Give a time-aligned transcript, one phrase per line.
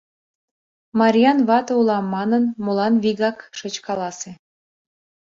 [0.99, 4.31] —Мариян вате улам манын, молан вигак шыч каласе?